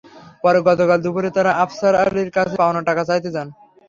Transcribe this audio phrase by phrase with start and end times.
[0.43, 3.47] পরে গতকাল দুপুরে তাঁরা আফসার আলীর কাছে পাওনা টাকা চাইতে যান।